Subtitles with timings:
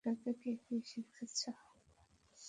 [0.03, 1.51] আফ্রিকাতে কী কী শিখেছো?